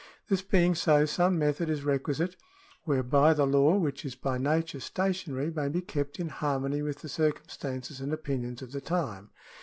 [0.29, 2.35] This being so, some method is requisite
[2.85, 7.07] whereby the law, which is by nature stationary, may be kept in harmony with the
[7.07, 9.29] circumstances and opinions of the time.